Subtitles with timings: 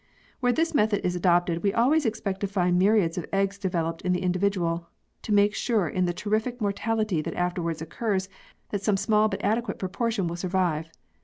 [0.39, 4.13] Where this method is adopted we always expect to find myriads of eggs developed in
[4.13, 4.87] the individual,
[5.21, 8.27] to make sure in the terrific mortality that afterwards occurs
[8.71, 10.89] that some small but adequate proportion will survive.